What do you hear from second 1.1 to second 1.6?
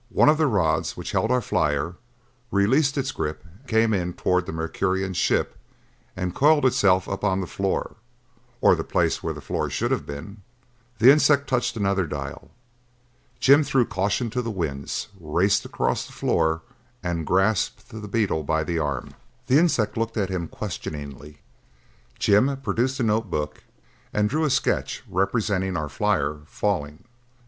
held our